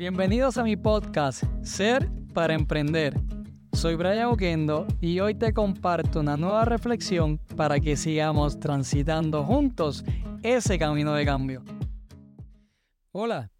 Bienvenidos 0.00 0.56
a 0.56 0.64
mi 0.64 0.78
podcast 0.78 1.44
Ser 1.62 2.10
para 2.32 2.54
Emprender. 2.54 3.20
Soy 3.74 3.96
Brian 3.96 4.28
Oquendo 4.28 4.86
y 4.98 5.20
hoy 5.20 5.34
te 5.34 5.52
comparto 5.52 6.20
una 6.20 6.38
nueva 6.38 6.64
reflexión 6.64 7.36
para 7.54 7.78
que 7.80 7.98
sigamos 7.98 8.58
transitando 8.58 9.44
juntos 9.44 10.02
ese 10.42 10.78
camino 10.78 11.12
de 11.12 11.26
cambio. 11.26 11.62
Hola, 13.12 13.52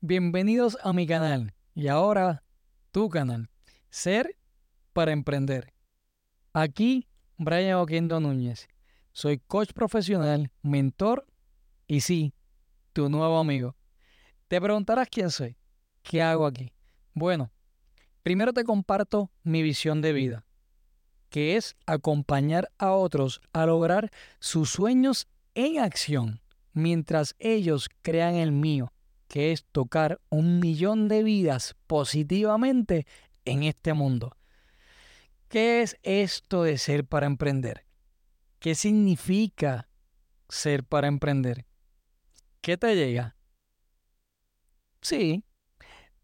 bienvenidos 0.00 0.78
a 0.82 0.94
mi 0.94 1.06
canal 1.06 1.52
y 1.74 1.88
ahora 1.88 2.42
tu 2.90 3.10
canal, 3.10 3.50
Ser 3.90 4.38
para 4.94 5.12
Emprender. 5.12 5.74
Aquí 6.54 7.06
Brian 7.36 7.76
Oquendo 7.76 8.18
Núñez. 8.18 8.66
Soy 9.12 9.40
coach 9.40 9.74
profesional, 9.74 10.50
mentor 10.62 11.26
y 11.86 12.00
sí, 12.00 12.32
tu 12.94 13.10
nuevo 13.10 13.38
amigo. 13.38 13.76
Te 14.48 14.58
preguntarás 14.58 15.08
quién 15.10 15.30
soy. 15.30 15.58
¿Qué 16.02 16.22
hago 16.22 16.46
aquí? 16.46 16.72
Bueno, 17.14 17.50
primero 18.22 18.52
te 18.52 18.64
comparto 18.64 19.30
mi 19.42 19.62
visión 19.62 20.00
de 20.02 20.12
vida, 20.12 20.44
que 21.30 21.56
es 21.56 21.76
acompañar 21.86 22.70
a 22.78 22.92
otros 22.92 23.40
a 23.52 23.66
lograr 23.66 24.10
sus 24.38 24.70
sueños 24.70 25.28
en 25.54 25.78
acción, 25.78 26.40
mientras 26.72 27.34
ellos 27.38 27.88
crean 28.02 28.34
el 28.34 28.52
mío, 28.52 28.92
que 29.28 29.52
es 29.52 29.64
tocar 29.72 30.20
un 30.28 30.60
millón 30.60 31.08
de 31.08 31.22
vidas 31.22 31.74
positivamente 31.86 33.06
en 33.44 33.62
este 33.62 33.92
mundo. 33.92 34.36
¿Qué 35.48 35.82
es 35.82 35.98
esto 36.02 36.62
de 36.62 36.78
ser 36.78 37.04
para 37.04 37.26
emprender? 37.26 37.84
¿Qué 38.58 38.74
significa 38.74 39.88
ser 40.48 40.84
para 40.84 41.08
emprender? 41.08 41.66
¿Qué 42.60 42.76
te 42.76 42.94
llega? 42.94 43.36
Sí, 45.00 45.44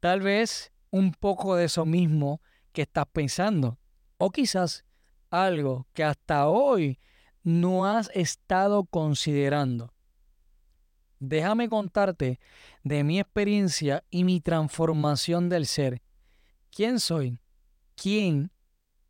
Tal 0.00 0.20
vez 0.20 0.72
un 0.90 1.12
poco 1.12 1.56
de 1.56 1.64
eso 1.64 1.84
mismo 1.84 2.40
que 2.72 2.82
estás 2.82 3.06
pensando. 3.12 3.78
O 4.18 4.30
quizás 4.30 4.84
algo 5.30 5.86
que 5.92 6.04
hasta 6.04 6.46
hoy 6.48 6.98
no 7.42 7.86
has 7.86 8.10
estado 8.14 8.84
considerando. 8.84 9.92
Déjame 11.18 11.68
contarte 11.68 12.38
de 12.82 13.04
mi 13.04 13.20
experiencia 13.20 14.04
y 14.10 14.24
mi 14.24 14.40
transformación 14.40 15.48
del 15.48 15.66
ser. 15.66 16.02
¿Quién 16.70 17.00
soy? 17.00 17.38
¿Quién 17.94 18.50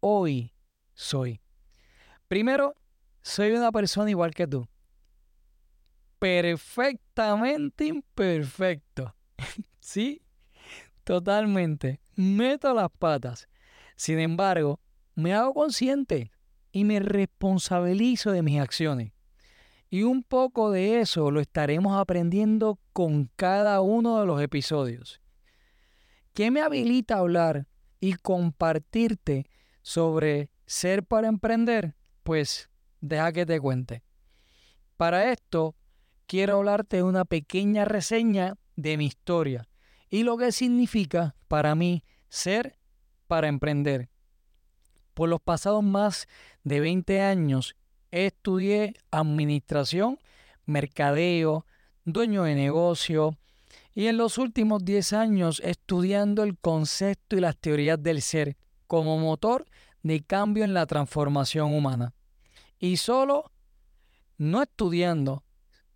hoy 0.00 0.52
soy? 0.94 1.40
Primero, 2.28 2.74
soy 3.22 3.52
una 3.52 3.72
persona 3.72 4.10
igual 4.10 4.34
que 4.34 4.46
tú. 4.46 4.68
Perfectamente 6.18 7.86
imperfecto. 7.86 9.14
¿Sí? 9.80 10.22
Totalmente. 11.06 12.00
Meto 12.16 12.74
las 12.74 12.90
patas. 12.90 13.48
Sin 13.94 14.18
embargo, 14.18 14.80
me 15.14 15.34
hago 15.34 15.54
consciente 15.54 16.32
y 16.72 16.82
me 16.82 16.98
responsabilizo 16.98 18.32
de 18.32 18.42
mis 18.42 18.58
acciones. 18.58 19.12
Y 19.88 20.02
un 20.02 20.24
poco 20.24 20.72
de 20.72 21.00
eso 21.00 21.30
lo 21.30 21.38
estaremos 21.38 21.96
aprendiendo 21.96 22.80
con 22.92 23.30
cada 23.36 23.80
uno 23.82 24.18
de 24.18 24.26
los 24.26 24.42
episodios. 24.42 25.20
¿Qué 26.32 26.50
me 26.50 26.60
habilita 26.60 27.14
a 27.14 27.18
hablar 27.18 27.68
y 28.00 28.14
compartirte 28.14 29.46
sobre 29.82 30.50
ser 30.66 31.04
para 31.04 31.28
emprender? 31.28 31.94
Pues 32.24 32.68
deja 33.00 33.30
que 33.30 33.46
te 33.46 33.60
cuente. 33.60 34.02
Para 34.96 35.30
esto, 35.30 35.76
quiero 36.26 36.56
hablarte 36.56 36.96
de 36.96 37.02
una 37.04 37.24
pequeña 37.24 37.84
reseña 37.84 38.56
de 38.74 38.96
mi 38.96 39.06
historia 39.06 39.68
y 40.10 40.22
lo 40.22 40.36
que 40.36 40.52
significa 40.52 41.34
para 41.48 41.74
mí 41.74 42.04
ser 42.28 42.78
para 43.26 43.48
emprender. 43.48 44.08
Por 45.14 45.28
los 45.28 45.40
pasados 45.40 45.82
más 45.82 46.26
de 46.62 46.80
20 46.80 47.20
años 47.22 47.76
estudié 48.10 48.94
administración, 49.10 50.18
mercadeo, 50.64 51.66
dueño 52.04 52.44
de 52.44 52.54
negocio 52.54 53.36
y 53.94 54.06
en 54.06 54.16
los 54.18 54.38
últimos 54.38 54.84
10 54.84 55.12
años 55.14 55.60
estudiando 55.64 56.42
el 56.42 56.58
concepto 56.58 57.36
y 57.36 57.40
las 57.40 57.56
teorías 57.56 58.02
del 58.02 58.22
ser 58.22 58.56
como 58.86 59.18
motor 59.18 59.66
de 60.02 60.22
cambio 60.22 60.64
en 60.64 60.74
la 60.74 60.86
transformación 60.86 61.74
humana. 61.74 62.14
Y 62.78 62.98
solo 62.98 63.50
no 64.38 64.62
estudiando, 64.62 65.42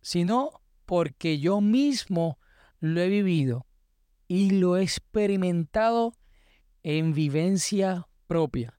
sino 0.00 0.62
porque 0.86 1.38
yo 1.38 1.60
mismo 1.60 2.38
lo 2.80 3.00
he 3.00 3.08
vivido 3.08 3.67
y 4.28 4.50
lo 4.50 4.76
he 4.76 4.82
experimentado 4.82 6.12
en 6.82 7.14
vivencia 7.14 8.06
propia. 8.26 8.78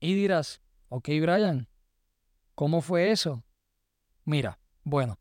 Y 0.00 0.14
dirás, 0.14 0.60
ok 0.88 1.08
Brian, 1.20 1.68
¿cómo 2.56 2.82
fue 2.82 3.12
eso? 3.12 3.44
Mira, 4.24 4.58
bueno, 4.82 5.18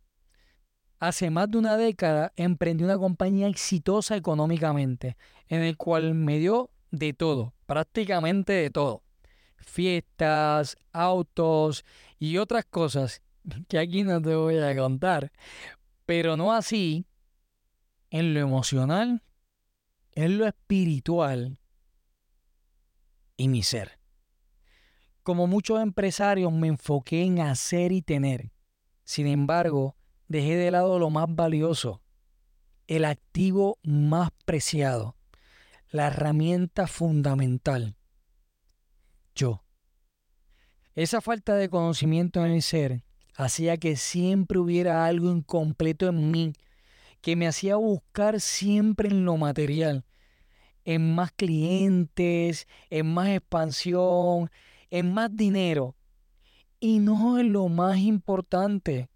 hace 0.99 1.29
más 1.29 1.49
de 1.49 1.59
una 1.59 1.77
década 1.77 2.33
emprendí 2.35 2.83
una 2.83 2.97
compañía 2.97 3.47
exitosa 3.47 4.15
económicamente, 4.15 5.17
en 5.47 5.61
el 5.61 5.77
cual 5.77 6.15
me 6.15 6.39
dio 6.39 6.71
de 6.89 7.13
todo, 7.13 7.53
prácticamente 7.67 8.53
de 8.53 8.71
todo. 8.71 9.03
Fiestas, 9.57 10.77
autos 10.91 11.85
y 12.17 12.37
otras 12.37 12.65
cosas 12.65 13.21
que 13.67 13.77
aquí 13.77 14.03
no 14.03 14.19
te 14.19 14.35
voy 14.35 14.57
a 14.57 14.75
contar. 14.75 15.31
Pero 16.05 16.35
no 16.35 16.51
así 16.51 17.05
en 18.11 18.33
lo 18.33 18.41
emocional, 18.41 19.23
en 20.11 20.37
lo 20.37 20.45
espiritual 20.45 21.57
y 23.37 23.47
mi 23.47 23.63
ser. 23.63 23.99
Como 25.23 25.47
muchos 25.47 25.81
empresarios 25.81 26.51
me 26.51 26.67
enfoqué 26.67 27.23
en 27.23 27.39
hacer 27.39 27.91
y 27.91 28.01
tener. 28.01 28.51
Sin 29.03 29.27
embargo, 29.27 29.95
dejé 30.27 30.55
de 30.55 30.71
lado 30.71 30.99
lo 30.99 31.09
más 31.09 31.27
valioso, 31.29 32.01
el 32.87 33.05
activo 33.05 33.79
más 33.83 34.29
preciado, 34.45 35.15
la 35.89 36.07
herramienta 36.07 36.87
fundamental. 36.87 37.95
Yo. 39.33 39.63
Esa 40.93 41.21
falta 41.21 41.55
de 41.55 41.69
conocimiento 41.69 42.45
en 42.45 42.51
el 42.51 42.61
ser 42.61 43.03
hacía 43.35 43.77
que 43.77 43.95
siempre 43.95 44.59
hubiera 44.59 45.05
algo 45.05 45.31
incompleto 45.31 46.09
en 46.09 46.31
mí 46.31 46.53
que 47.21 47.35
me 47.35 47.47
hacía 47.47 47.75
buscar 47.75 48.41
siempre 48.41 49.09
en 49.09 49.25
lo 49.25 49.37
material, 49.37 50.05
en 50.83 51.13
más 51.13 51.31
clientes, 51.31 52.67
en 52.89 53.13
más 53.13 53.29
expansión, 53.29 54.49
en 54.89 55.13
más 55.13 55.35
dinero. 55.35 55.95
Y 56.79 56.97
no 56.97 57.37
en 57.37 57.53
lo 57.53 57.67
más 57.69 57.99
importante, 57.99 59.09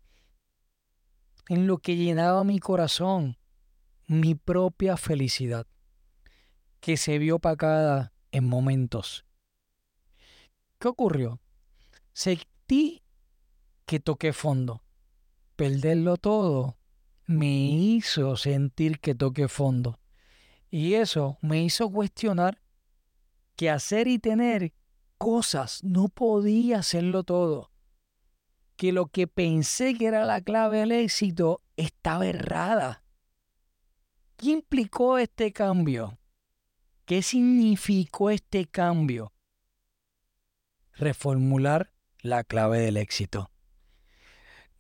en 1.50 1.66
lo 1.66 1.80
que 1.80 1.96
llenaba 1.96 2.44
mi 2.44 2.60
corazón, 2.60 3.38
mi 4.06 4.36
propia 4.36 4.98
felicidad, 4.98 5.66
que 6.80 6.96
se 6.98 7.18
vio 7.18 7.38
opacada 7.38 8.14
en 8.32 8.48
momentos. 8.48 9.26
¿Qué 10.78 10.88
ocurrió? 10.88 11.40
Sentí 12.14 13.02
que 13.88 14.00
toqué 14.00 14.32
fondo. 14.32 14.84
Perderlo 15.56 16.18
todo 16.18 16.78
me 17.26 17.48
hizo 17.48 18.38
sentir 18.38 19.00
que 19.00 19.16
toqué 19.16 19.48
fondo. 19.48 20.00
Y 20.70 20.96
eso 20.96 21.38
me 21.42 21.64
hizo 21.64 21.90
cuestionar 21.90 22.62
que 23.56 23.70
hacer 23.70 24.08
y 24.08 24.20
tener 24.20 24.74
cosas 25.18 25.84
no 25.84 26.10
podía 26.10 26.80
hacerlo 26.80 27.24
todo. 27.24 27.72
Que 28.76 28.92
lo 28.92 29.08
que 29.08 29.28
pensé 29.28 29.96
que 29.96 30.08
era 30.08 30.26
la 30.26 30.42
clave 30.42 30.80
del 30.80 30.92
éxito 30.92 31.62
estaba 31.78 32.28
errada. 32.28 33.04
¿Qué 34.36 34.52
implicó 34.52 35.18
este 35.18 35.54
cambio? 35.54 36.20
¿Qué 37.06 37.22
significó 37.22 38.30
este 38.30 38.66
cambio? 38.66 39.32
Reformular 40.94 41.94
la 42.20 42.44
clave 42.44 42.80
del 42.80 42.98
éxito. 42.98 43.50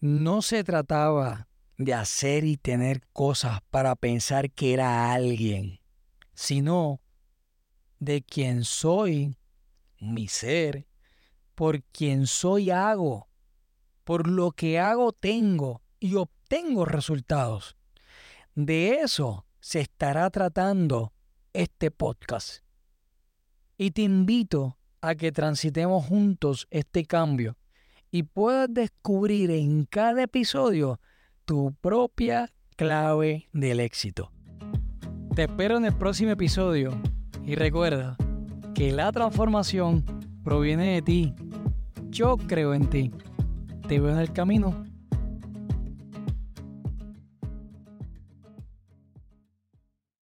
No 0.01 0.41
se 0.41 0.63
trataba 0.63 1.47
de 1.77 1.93
hacer 1.93 2.45
y 2.45 2.57
tener 2.57 3.01
cosas 3.11 3.59
para 3.69 3.95
pensar 3.95 4.51
que 4.51 4.73
era 4.73 5.13
alguien, 5.13 5.79
sino 6.33 7.01
de 7.99 8.21
quien 8.21 8.63
soy, 8.63 9.37
mi 9.99 10.27
ser, 10.27 10.87
por 11.55 11.83
quien 11.83 12.27
soy 12.27 12.69
hago, 12.69 13.29
por 14.03 14.27
lo 14.27 14.51
que 14.51 14.79
hago 14.79 15.11
tengo 15.11 15.81
y 15.99 16.15
obtengo 16.15 16.85
resultados. 16.85 17.75
De 18.53 19.01
eso 19.01 19.45
se 19.59 19.81
estará 19.81 20.29
tratando 20.29 21.13
este 21.53 21.91
podcast. 21.91 22.63
Y 23.77 23.91
te 23.91 24.03
invito 24.03 24.77
a 25.01 25.15
que 25.15 25.31
transitemos 25.31 26.05
juntos 26.05 26.67
este 26.69 27.05
cambio 27.05 27.57
y 28.11 28.23
puedas 28.23 28.67
descubrir 28.71 29.51
en 29.51 29.85
cada 29.85 30.23
episodio 30.23 30.99
tu 31.45 31.73
propia 31.79 32.51
clave 32.75 33.47
del 33.53 33.79
éxito. 33.79 34.31
Te 35.35 35.43
espero 35.43 35.77
en 35.77 35.85
el 35.85 35.93
próximo 35.93 36.31
episodio 36.31 36.91
y 37.45 37.55
recuerda 37.55 38.17
que 38.73 38.91
la 38.91 39.11
transformación 39.11 40.03
proviene 40.43 40.95
de 40.95 41.01
ti. 41.01 41.35
Yo 42.09 42.37
creo 42.37 42.73
en 42.73 42.89
ti. 42.89 43.11
Te 43.87 43.99
veo 43.99 44.11
en 44.11 44.19
el 44.19 44.33
camino 44.33 44.85